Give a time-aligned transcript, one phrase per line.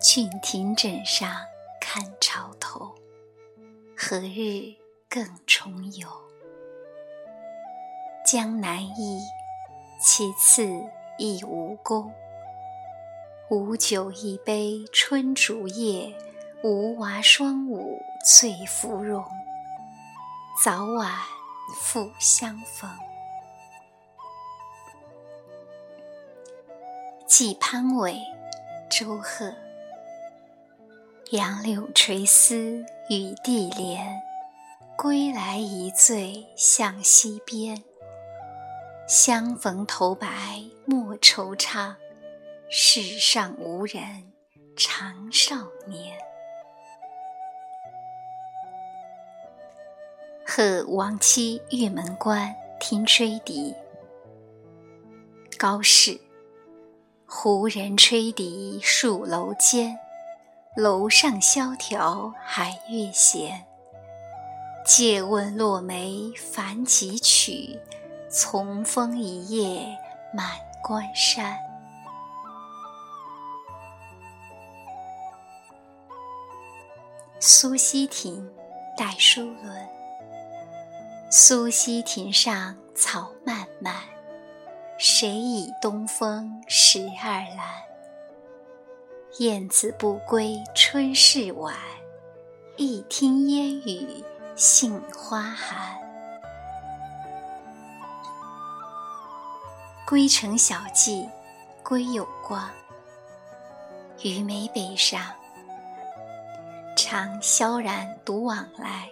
[0.00, 1.30] 郡亭枕上
[1.80, 2.94] 看潮头，
[3.96, 4.74] 何日
[5.08, 6.08] 更重游？
[8.26, 9.20] 江南忆，
[10.00, 10.66] 其次
[11.18, 12.12] 忆吴宫。
[13.50, 16.14] 吴酒一杯春竹叶，
[16.62, 19.24] 吴娃双舞醉芙蓉。
[20.62, 21.12] 早晚
[21.74, 22.90] 复相逢。
[27.26, 28.18] 寄潘伟，
[28.90, 29.54] 周贺。
[31.30, 34.22] 杨柳垂丝雨地连，
[34.94, 37.82] 归来一醉向西边。
[39.08, 40.28] 相逢头白
[40.84, 41.94] 莫惆怅，
[42.68, 44.32] 世上无人
[44.76, 46.14] 长少年。
[50.46, 53.74] 贺王妻玉门关听吹笛，
[55.56, 56.20] 高适。
[57.26, 59.98] 胡人吹笛戍楼间。
[60.76, 63.64] 楼上萧条海月闲，
[64.84, 67.78] 借问落梅凡几曲？
[68.28, 69.96] 从风一夜
[70.32, 70.50] 满
[70.82, 71.56] 关山。
[77.38, 78.50] 苏溪亭
[78.96, 79.88] 戴书伦。
[81.30, 83.94] 苏溪亭上草漫漫，
[84.98, 87.93] 谁倚东风十二阑？
[89.38, 91.74] 燕子不归春事晚，
[92.76, 94.22] 一听烟雨
[94.54, 95.98] 杏花寒。
[100.06, 101.28] 归程小记
[101.82, 102.70] 归有光，
[104.18, 105.20] 虞眉北上，
[106.96, 109.10] 常萧然独往来。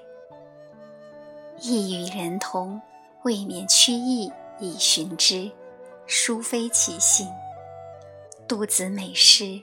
[1.59, 2.81] 意与人同，
[3.25, 5.51] 未免曲意以寻之，
[6.07, 7.29] 殊非其性。
[8.47, 9.61] 杜子美诗。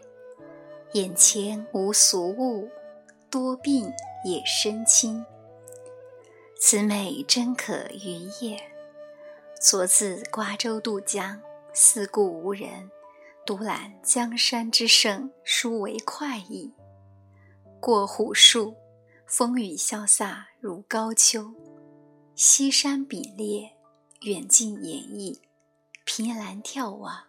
[0.94, 2.67] 眼前无俗物，
[3.29, 3.94] 多病
[4.25, 5.23] 也身轻。
[6.59, 8.59] 此美真可于夜。
[9.61, 11.39] 昨自瓜州渡江，
[11.73, 12.89] 四顾无人，
[13.45, 16.73] 独览江山之胜，殊为快意。
[17.79, 18.75] 过虎树，
[19.28, 21.53] 风雨潇洒如高秋。
[22.33, 23.73] 西山比列，
[24.22, 25.38] 远近演绎，
[26.03, 27.25] 凭栏眺望，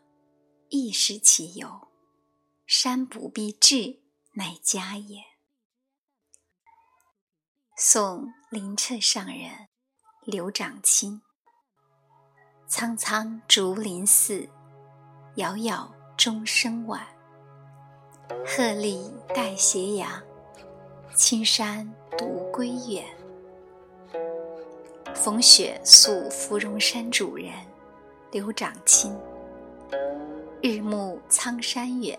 [0.71, 1.90] 亦是其游。
[2.73, 3.99] 山不必至，
[4.35, 5.25] 乃家也。
[7.77, 9.67] 宋灵澈上人
[10.23, 11.21] 刘长卿。
[12.69, 14.49] 苍苍竹林寺，
[15.35, 17.05] 杳杳钟声晚。
[18.29, 20.23] 鹤唳带斜阳，
[21.13, 23.05] 青山独归远。
[25.13, 27.53] 风雪宿芙蓉山主人
[28.31, 29.13] 刘长卿。
[30.63, 32.17] 日暮苍山远。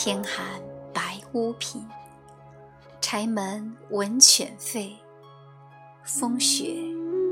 [0.00, 0.62] 天寒
[0.94, 1.84] 白屋贫，
[3.00, 4.92] 柴门闻犬吠，
[6.04, 6.66] 风雪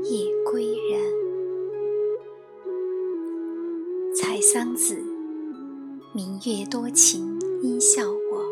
[0.03, 1.01] 夜归人。
[4.13, 5.01] 采桑子，
[6.13, 8.43] 明月多情应笑我。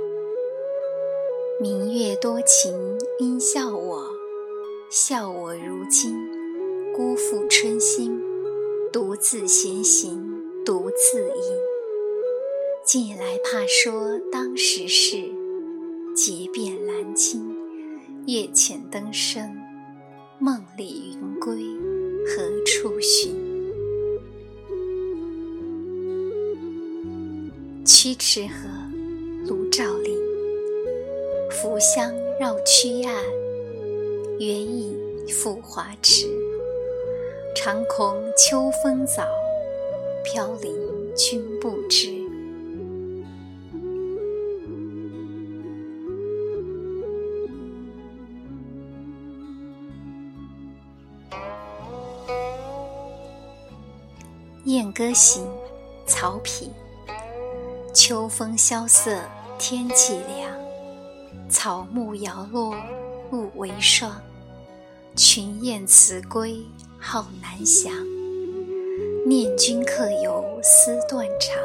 [1.60, 4.02] 明月多情应笑我，
[4.90, 6.16] 笑我如今
[6.96, 8.24] 辜负春心，
[8.94, 11.75] 独自闲行独自饮。
[12.86, 15.18] 近来怕说当时事，
[16.16, 17.44] 结遍兰青，
[18.28, 19.58] 月浅灯生，
[20.38, 21.56] 梦里云归
[22.28, 23.34] 何处寻？
[27.84, 28.70] 曲池河，
[29.48, 30.16] 卢照邻。
[31.50, 33.16] 浮香绕曲岸，
[34.38, 34.96] 远影
[35.30, 36.28] 复华池。
[37.56, 39.28] 常恐秋风早，
[40.24, 40.72] 飘零
[41.16, 42.10] 君不知。
[54.96, 55.44] 《歌行》
[56.08, 56.70] 曹丕。
[57.94, 59.20] 秋风萧瑟，
[59.60, 60.58] 天气凉，
[61.50, 62.74] 草木摇落，
[63.30, 64.22] 露为霜。
[65.14, 66.62] 群雁辞归
[66.98, 67.92] 号南翔，
[69.28, 71.62] 念君客游思断肠，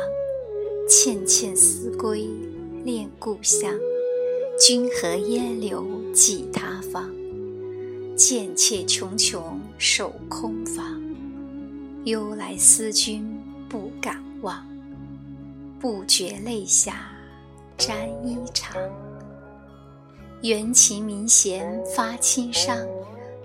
[0.88, 2.28] 倩倩思归
[2.82, 3.72] 恋故乡。
[4.58, 7.08] 君何烟柳寄他方？
[8.16, 9.40] 贱妾茕茕
[9.78, 11.00] 守空房。
[12.05, 13.38] 忧来思君
[13.69, 14.67] 不敢忘，
[15.79, 17.12] 不觉泪下
[17.76, 18.75] 沾衣裳。
[20.41, 22.75] 缘起明弦发清伤，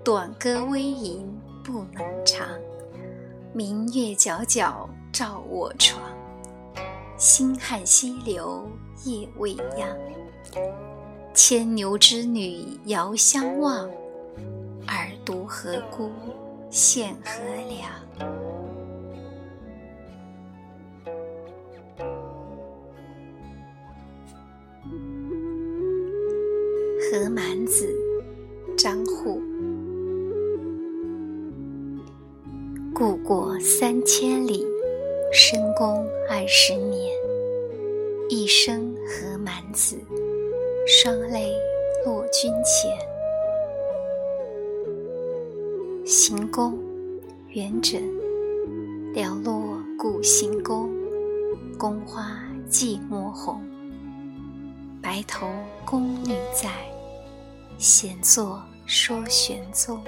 [0.06, 1.30] 短歌微吟
[1.66, 2.48] 不能长。
[3.52, 6.02] 明月皎皎照我床，
[7.18, 8.66] 星汉西流
[9.04, 9.90] 夜未央。
[11.34, 13.90] 牵牛织女遥相望，
[14.88, 16.10] 尔独何辜
[16.76, 17.32] 献河
[17.70, 17.90] 凉。
[27.14, 27.88] 《何满子》
[28.76, 29.42] 张祜。
[32.94, 34.68] 故国三千里，
[35.32, 37.16] 深宫二十年。
[38.28, 39.96] 一生何满子，
[40.86, 41.54] 双泪
[42.06, 43.15] 落君前。
[46.08, 46.78] 行宫，
[47.48, 48.00] 元稹。
[49.12, 50.88] 寥落古行宫，
[51.80, 53.60] 宫花寂寞红。
[55.02, 55.48] 白头
[55.84, 56.70] 宫女在，
[57.80, 60.00] 闲坐说玄宗。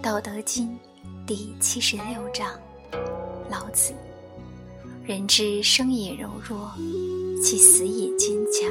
[0.00, 0.68] 道德经》
[1.26, 2.58] 第七十六章，
[3.50, 3.92] 老子：
[5.04, 6.72] 人之生也柔弱，
[7.42, 8.70] 其死也坚强；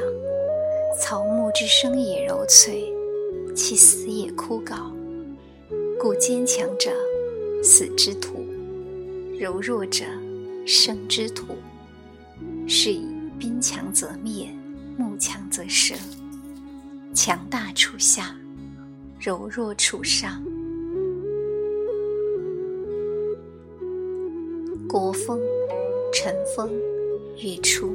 [0.96, 2.92] 草木之生也柔脆，
[3.54, 4.92] 其死也枯槁。
[6.00, 6.90] 故坚强者，
[7.62, 8.44] 死之土；
[9.38, 10.04] 柔弱者，
[10.66, 11.56] 生之土。
[12.66, 13.06] 是以
[13.38, 14.48] 兵强则灭，
[14.96, 15.96] 木强则生。
[17.14, 18.34] 强大处下，
[19.20, 20.42] 柔弱处上。
[24.88, 25.38] 国风，
[26.12, 26.70] 晨风，
[27.42, 27.92] 月初。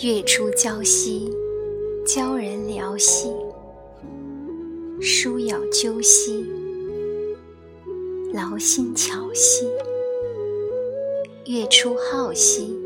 [0.00, 1.28] 月出娇兮，
[2.06, 3.32] 娇人寥兮。
[5.00, 6.46] 书咬鸠兮，
[8.32, 9.66] 劳心巧兮。
[11.46, 12.78] 月出皓兮，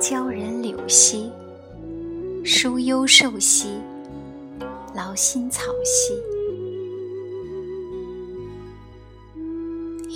[0.00, 1.30] 娇人柳兮。
[2.42, 3.68] 书幽瘦兮，
[4.94, 6.14] 劳心草兮。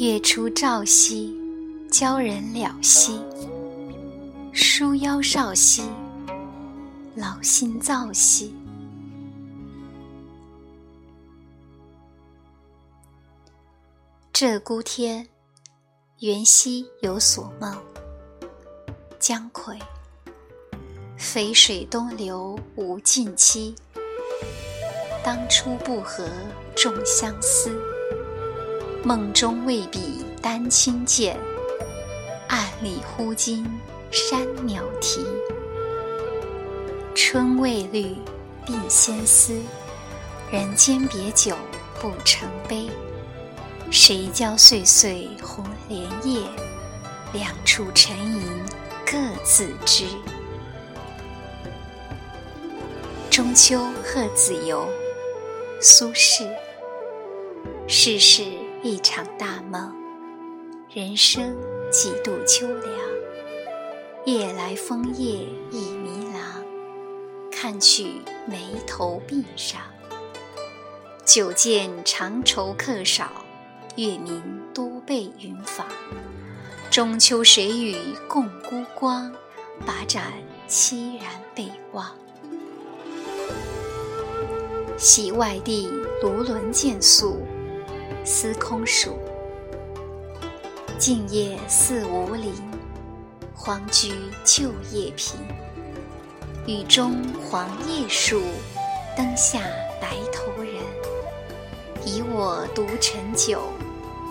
[0.02, 1.38] 月出照兮，
[1.90, 3.12] 娇人了兮；
[4.53, 5.83] 舒腰少兮，
[7.15, 8.55] 老心躁兮。
[14.33, 15.27] 鹧鸪天，
[16.21, 17.77] 元夕有所梦。
[19.19, 19.79] 姜夔，
[21.19, 23.75] 淝水东流无尽期。
[25.25, 26.29] 当初不和
[26.75, 27.71] 众相思。
[29.05, 31.39] 梦中未比丹青见，
[32.49, 33.65] 暗里忽惊
[34.10, 35.26] 山鸟啼。
[37.14, 38.16] 春未绿
[38.66, 39.60] 鬓先思，
[40.50, 41.55] 人间别久
[42.00, 42.88] 不成悲。
[43.90, 46.43] 谁教岁岁红莲叶，
[47.32, 48.43] 两处沉吟
[49.05, 50.05] 各自知。
[53.31, 54.88] 中秋贺子游，
[55.81, 56.49] 苏轼。
[57.87, 58.44] 世事。
[58.81, 59.92] 一场大梦，
[60.88, 61.52] 人生
[61.90, 63.08] 几度秋凉。
[64.28, 65.38] 夜来风叶
[65.70, 66.62] 已迷廊，
[67.50, 69.80] 看去眉头鬓上。
[71.25, 73.30] 久见长愁客少，
[73.97, 74.42] 月明
[74.75, 75.87] 多被云妨。
[76.90, 77.97] 中秋谁与
[78.28, 79.32] 共孤光？
[79.87, 80.25] 把盏
[80.68, 82.14] 凄然北望。
[84.99, 85.88] 喜外地
[86.23, 87.38] 卢纶见宿。
[88.26, 89.18] 司空曙，
[90.99, 92.52] 静夜思无陵，
[93.68, 94.14] 荒居
[94.46, 95.38] 旧业频。
[96.66, 98.40] 雨中黄叶树，
[99.14, 99.60] 灯下
[100.00, 100.82] 白头人。
[102.02, 103.70] 以我独陈酒，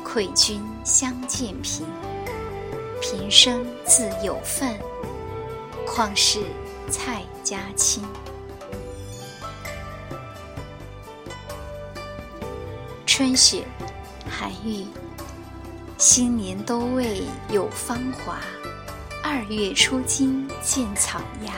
[0.04, 1.86] 愧君相见频。
[3.00, 4.76] 平生自有份，
[5.86, 6.40] 况是
[6.90, 8.04] 蔡家亲。
[13.06, 13.64] 春雪。
[14.28, 14.88] 韩愈，
[16.00, 18.40] 新年都未有芳华，
[19.30, 21.52] 二月初惊见草芽。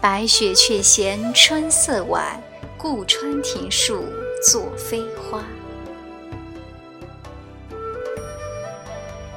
[0.00, 2.42] 白雪却嫌春色晚，
[2.78, 4.02] 故穿庭树
[4.42, 5.44] 作飞花。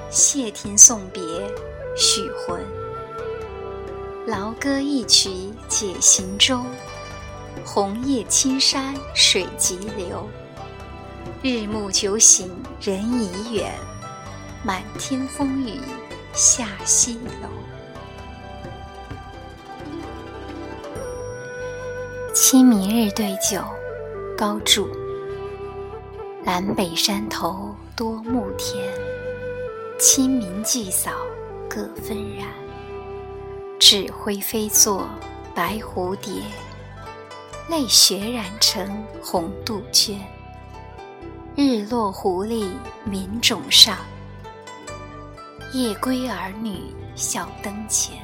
[0.10, 1.22] 谢霆送别，
[1.98, 2.62] 许浑。
[4.26, 5.30] 劳歌一曲
[5.68, 6.64] 解行舟，
[7.66, 10.26] 红叶青山水急流。
[11.44, 12.50] 日暮酒醒
[12.80, 13.74] 人已远，
[14.64, 15.82] 满天风雨
[16.39, 17.50] 下西楼。
[22.34, 23.62] 清明日对酒，
[24.38, 24.88] 高筑。
[26.41, 28.89] 南北山头多暮田，
[30.00, 31.12] 清明祭扫
[31.69, 32.48] 各纷然。
[33.77, 35.10] 纸灰飞作
[35.53, 36.41] 白蝴蝶，
[37.67, 40.17] 泪血染成红杜鹃。
[41.58, 42.72] 日落湖里
[43.03, 43.98] 明冢上，
[45.72, 46.80] 夜归儿女
[47.16, 48.18] 笑灯前。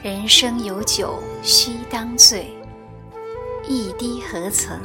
[0.00, 2.56] 人生有酒须当醉，
[3.66, 4.80] 一滴何曾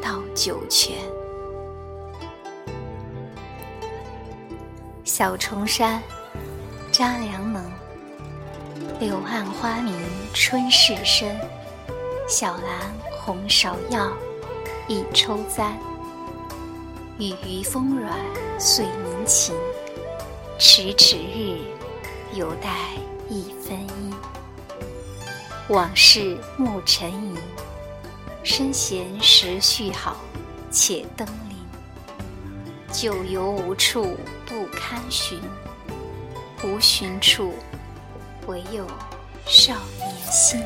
[0.00, 0.96] 到九泉。
[5.02, 6.00] 小重山，
[6.92, 7.64] 扎良能。
[9.00, 9.92] 柳暗花明
[10.32, 11.36] 春事深，
[12.28, 14.12] 小兰红芍药，
[14.86, 15.76] 一抽簪。
[17.18, 18.16] 雨余风软
[18.58, 19.54] 碎凝情，
[20.56, 21.58] 迟迟日，
[22.32, 22.70] 犹待
[23.28, 24.14] 一分阴。
[25.68, 27.36] 往事暮沉吟，
[28.44, 30.16] 身闲时序好，
[30.70, 31.56] 且登临。
[32.92, 35.40] 旧游无处不堪寻，
[36.62, 37.52] 无寻处，
[38.46, 38.86] 唯有
[39.46, 40.62] 少年心。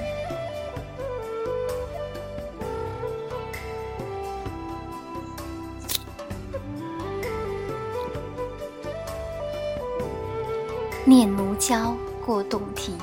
[11.08, 12.94] 念奴娇·过洞庭，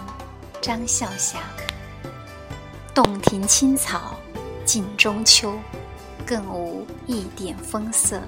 [0.61, 1.39] 张孝霞。
[2.93, 4.15] 洞庭青草
[4.63, 5.55] 近中秋，
[6.23, 8.21] 更无一点风色。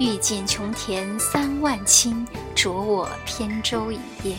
[0.00, 4.34] 欲见琼田三万顷，着我扁舟一叶。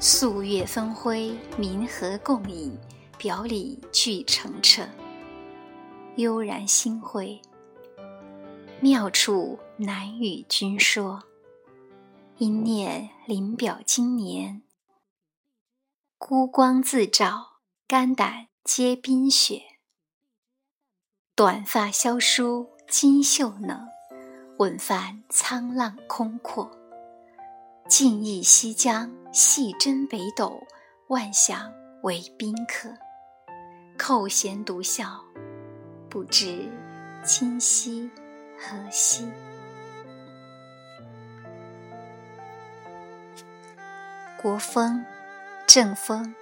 [0.00, 2.76] 素月分辉，明和共饮，
[3.16, 4.82] 表里俱澄澈。
[6.16, 7.40] 悠然心会，
[8.80, 11.22] 妙处难与君说。
[12.38, 14.62] 因念临表今年，
[16.18, 19.62] 孤光自照，肝胆皆冰雪。
[21.36, 23.86] 短发萧疏金秀能，
[24.58, 26.70] 稳泛沧浪空阔。
[27.88, 30.66] 尽忆西江，细斟北斗，
[31.08, 31.72] 万象
[32.02, 32.88] 为宾客。
[33.98, 35.22] 扣舷独笑，
[36.08, 36.68] 不知
[37.24, 38.10] 今夕
[38.58, 39.28] 何夕。
[44.42, 45.04] 国风，
[45.68, 46.34] 正风，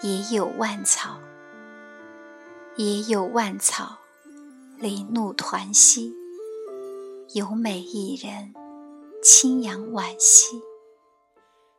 [0.00, 1.18] 也有万草，
[2.76, 3.98] 也有万草，
[4.78, 6.14] 林怒团兮，
[7.34, 8.54] 有美一人，
[9.22, 10.62] 清扬婉兮。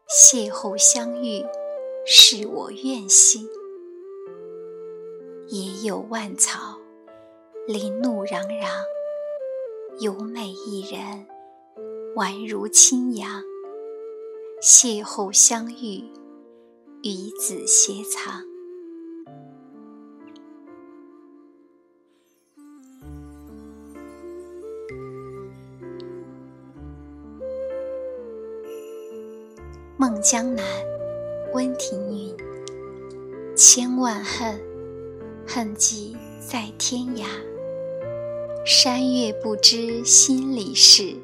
[0.07, 1.43] 邂逅相遇，
[2.05, 3.49] 是我愿兮。
[5.47, 6.77] 也有万草，
[7.65, 8.67] 林怒攘攘，
[9.99, 11.25] 有美一人，
[12.15, 13.41] 宛如清扬。
[14.67, 16.03] 邂逅相遇，
[17.03, 18.41] 与子偕藏。
[29.97, 30.65] 梦江南，
[31.53, 32.35] 温庭筠。
[33.55, 34.59] 千万恨，
[35.47, 37.27] 恨寄在天涯。
[38.65, 41.15] 山月不知心里事，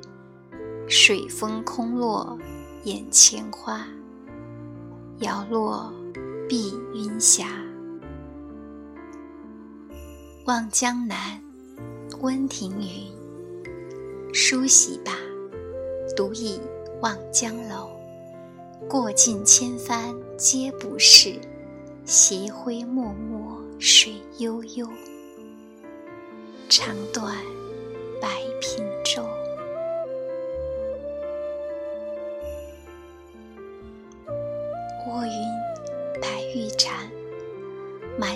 [0.88, 2.38] 水风空落。
[2.84, 3.86] 眼前花，
[5.20, 5.94] 摇落
[6.50, 7.46] 碧云霞。
[10.46, 11.40] 望江南，
[12.22, 13.12] 温庭筠。
[14.34, 15.14] 梳洗罢，
[16.18, 16.60] 独倚
[17.02, 17.88] 望江楼。
[18.90, 21.40] 过尽千帆皆不是，
[22.04, 24.88] 斜晖脉脉水悠悠。
[26.68, 27.36] 长断
[28.20, 28.28] 白
[28.60, 28.82] 苹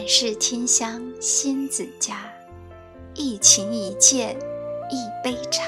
[0.08, 2.32] 是天香仙子家，
[3.16, 4.38] 一情一见
[4.92, 5.66] 一杯茶。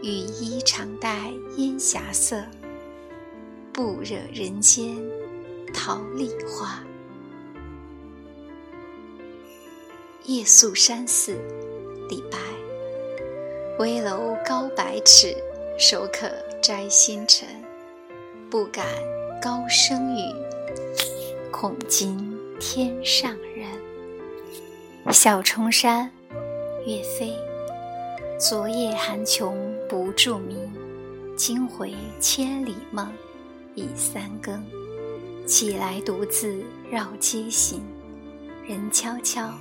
[0.00, 2.40] 雨衣常带烟霞色，
[3.72, 4.96] 不惹人间
[5.72, 6.84] 桃李花。
[10.26, 11.36] 夜宿山寺，
[12.08, 12.38] 李白。
[13.80, 15.36] 危楼高百尺，
[15.76, 16.30] 手可
[16.62, 17.48] 摘星辰。
[18.48, 18.86] 不敢
[19.42, 20.32] 高声语，
[21.50, 22.33] 恐惊。
[22.60, 23.68] 天上人，
[25.12, 26.10] 小重山，
[26.86, 27.36] 岳飞。
[28.38, 29.56] 昨夜寒穷
[29.88, 30.72] 不住眠，
[31.36, 33.12] 今回千里梦，
[33.74, 34.64] 已三更。
[35.46, 37.82] 起来独自绕街行，
[38.66, 39.52] 人悄悄，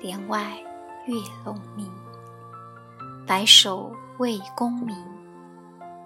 [0.00, 0.56] 帘外
[1.06, 1.14] 月
[1.44, 1.90] 胧明。
[3.26, 4.96] 白首为功名。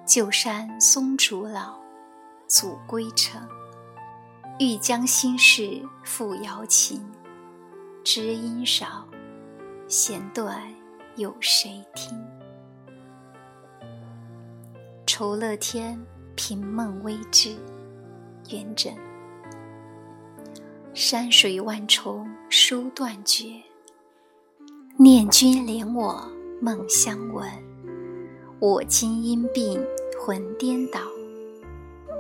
[0.07, 1.75] 旧山松竹老，
[2.49, 3.41] 阻归程。
[4.61, 7.03] 欲将心事付瑶琴，
[8.05, 9.09] 知音少，
[9.89, 10.63] 弦断
[11.17, 12.23] 有谁听？
[15.07, 15.99] 酬乐天，
[16.37, 17.57] 凭梦微志，
[18.51, 18.93] 元稹。
[20.93, 23.47] 山水万重书断绝，
[24.99, 27.49] 念君怜我梦相闻。
[28.59, 29.83] 我今因病
[30.21, 31.01] 魂颠倒，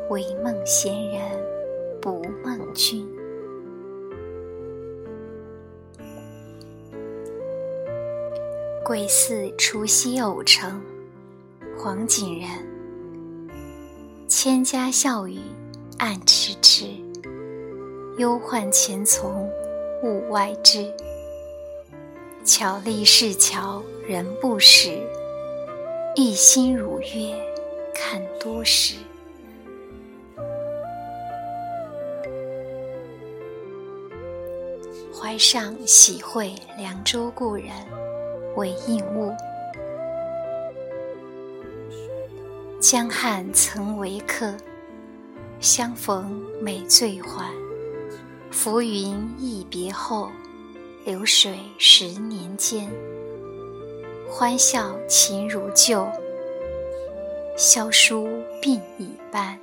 [0.09, 1.60] 唯梦闲人。
[2.00, 3.07] 不梦君。
[8.85, 10.80] 鬼寺除夕偶成，
[11.76, 12.49] 黄景仁。
[14.26, 15.38] 千家笑语
[15.99, 16.87] 暗迟迟，
[18.16, 19.49] 忧患前从
[20.02, 20.90] 物外知。
[22.45, 24.99] 巧立市桥人不识，
[26.16, 27.35] 一心如月
[27.95, 28.95] 看多时。
[35.30, 37.66] 怀上喜会凉州故人，
[38.56, 39.32] 为应物。
[42.80, 44.52] 江汉曾为客，
[45.60, 47.49] 相逢每醉还。
[48.50, 50.32] 浮云一别后，
[51.04, 52.90] 流水十年间。
[54.28, 56.08] 欢笑情如旧，
[57.56, 58.26] 萧疏
[58.60, 59.56] 鬓已斑。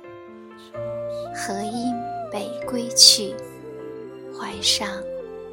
[1.36, 1.92] 何因
[2.32, 3.34] 北归去，
[4.32, 4.88] 怀上。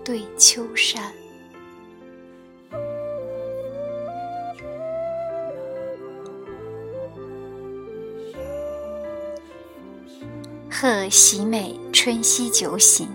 [0.06, 1.12] 对秋山，
[10.70, 13.10] 贺喜美春夕酒醒，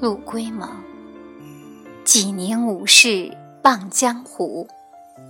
[0.00, 0.66] 陆龟蒙。
[2.06, 3.30] 几年无事
[3.62, 4.66] 傍江湖，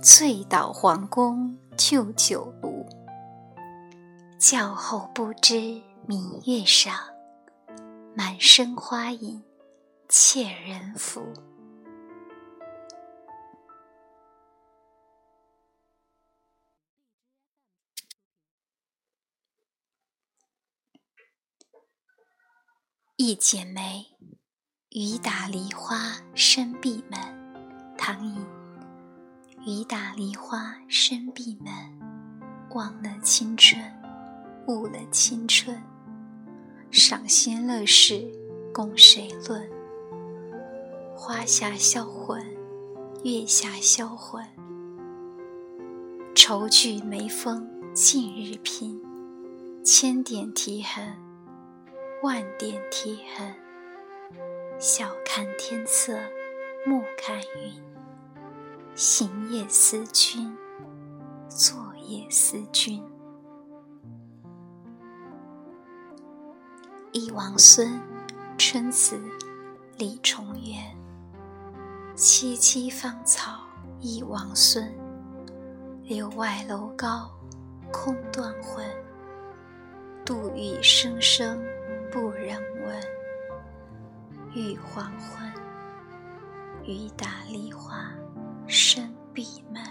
[0.01, 2.85] 醉倒皇宫旧酒炉。
[4.39, 6.93] 教后不知明月上，
[8.15, 9.43] 满身花影。
[10.13, 11.31] 窃人府。
[23.15, 24.05] 一剪梅，
[24.89, 25.95] 雨打梨花
[26.35, 27.17] 深闭门。
[27.97, 28.45] 唐寅。
[29.65, 31.73] 雨打梨花深闭门，
[32.71, 33.81] 忘了青春，
[34.67, 35.81] 误了青春。
[36.91, 38.29] 赏心乐事，
[38.73, 39.80] 供谁论？
[41.23, 42.43] 花下销魂，
[43.23, 44.43] 月下销魂。
[46.33, 48.99] 愁聚眉峰尽日拼，
[49.83, 51.15] 千点啼痕，
[52.23, 53.53] 万点啼痕。
[54.79, 56.17] 晓看天色，
[56.87, 57.71] 暮看云。
[58.95, 60.57] 行夜思君，
[61.47, 62.99] 坐夜思君。
[67.11, 68.01] 忆王孙，
[68.57, 69.21] 春词，
[69.99, 70.99] 李重元。
[72.15, 73.61] 萋萋芳草
[73.99, 74.93] 一王孙，
[76.03, 77.31] 柳外楼高，
[77.91, 78.85] 空断魂。
[80.25, 81.63] 杜宇声声
[82.11, 83.01] 不忍闻，
[84.53, 85.51] 欲黄昏，
[86.85, 88.11] 雨打梨花
[88.67, 89.81] 深闭门。